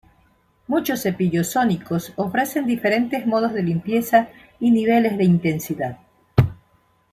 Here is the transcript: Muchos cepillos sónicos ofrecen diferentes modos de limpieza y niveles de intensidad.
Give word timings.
Muchos 0.65 1.01
cepillos 1.03 1.51
sónicos 1.51 2.11
ofrecen 2.15 2.65
diferentes 2.65 3.27
modos 3.27 3.53
de 3.53 3.61
limpieza 3.61 4.29
y 4.59 4.71
niveles 4.71 5.15
de 5.15 5.25
intensidad. 5.25 5.99